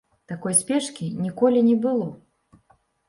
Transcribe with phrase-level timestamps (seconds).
[0.29, 2.09] Такой спешкі ніколі не было.